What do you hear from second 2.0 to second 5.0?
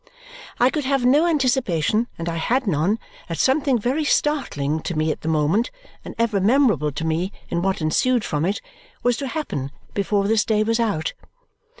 and I had none, that something very startling to